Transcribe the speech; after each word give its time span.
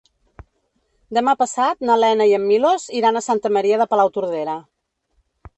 Demà 1.17 1.35
passat 1.41 1.85
na 1.89 1.99
Lena 2.05 2.27
i 2.31 2.35
en 2.39 2.45
Milos 2.53 2.89
iran 3.03 3.21
a 3.21 3.25
Santa 3.29 3.55
Maria 3.59 3.81
de 3.83 3.91
Palautordera. 3.93 4.61